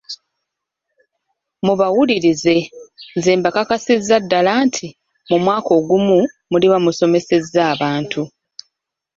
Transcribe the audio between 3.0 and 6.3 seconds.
nze mbakakasiza ddala nti mu mwaka ogumu